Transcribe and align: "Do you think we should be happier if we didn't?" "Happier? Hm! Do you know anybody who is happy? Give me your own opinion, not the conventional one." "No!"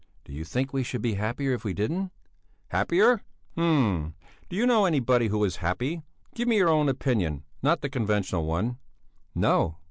"Do 0.23 0.33
you 0.33 0.43
think 0.43 0.73
we 0.73 0.81
should 0.81 1.03
be 1.03 1.13
happier 1.13 1.53
if 1.53 1.63
we 1.63 1.75
didn't?" 1.75 2.11
"Happier? 2.69 3.21
Hm! 3.55 4.15
Do 4.49 4.55
you 4.55 4.65
know 4.65 4.85
anybody 4.85 5.27
who 5.27 5.43
is 5.43 5.57
happy? 5.57 6.01
Give 6.33 6.47
me 6.47 6.55
your 6.57 6.69
own 6.69 6.89
opinion, 6.89 7.43
not 7.61 7.81
the 7.81 7.87
conventional 7.89 8.47
one." 8.47 8.79
"No!" 9.35 9.77